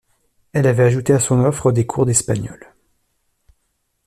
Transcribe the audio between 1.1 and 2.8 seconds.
à son offre des cours d'espagnol.